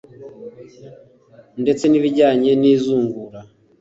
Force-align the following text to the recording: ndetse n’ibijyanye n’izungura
ndetse 1.61 1.83
n’ibijyanye 1.87 2.51
n’izungura 2.61 3.39